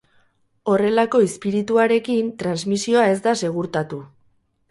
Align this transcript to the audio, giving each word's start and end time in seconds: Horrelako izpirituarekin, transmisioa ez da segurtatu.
Horrelako 0.75 1.19
izpirituarekin, 1.25 2.31
transmisioa 2.43 3.05
ez 3.17 3.23
da 3.27 3.37
segurtatu. 3.45 4.01